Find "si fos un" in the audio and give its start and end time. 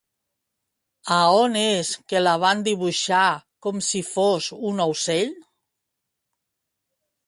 3.93-4.85